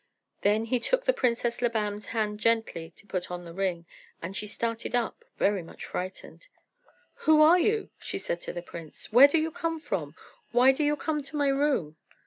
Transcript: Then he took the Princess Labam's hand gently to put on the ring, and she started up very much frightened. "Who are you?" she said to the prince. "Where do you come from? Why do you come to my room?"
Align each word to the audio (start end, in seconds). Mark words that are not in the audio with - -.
Then 0.41 0.65
he 0.65 0.79
took 0.79 1.05
the 1.05 1.13
Princess 1.13 1.61
Labam's 1.61 2.07
hand 2.07 2.39
gently 2.39 2.89
to 2.95 3.05
put 3.05 3.29
on 3.29 3.45
the 3.45 3.53
ring, 3.53 3.85
and 4.19 4.35
she 4.35 4.47
started 4.47 4.95
up 4.95 5.23
very 5.37 5.61
much 5.61 5.85
frightened. 5.85 6.47
"Who 7.29 7.39
are 7.39 7.59
you?" 7.59 7.91
she 7.99 8.17
said 8.17 8.41
to 8.41 8.51
the 8.53 8.63
prince. 8.63 9.11
"Where 9.13 9.27
do 9.27 9.37
you 9.37 9.51
come 9.51 9.79
from? 9.79 10.15
Why 10.51 10.71
do 10.71 10.83
you 10.83 10.95
come 10.95 11.21
to 11.21 11.35
my 11.37 11.49
room?" 11.49 11.97